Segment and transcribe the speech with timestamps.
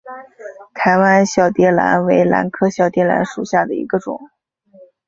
[0.73, 4.19] 台湾小蝶兰为兰科小蝶兰属下的一个种。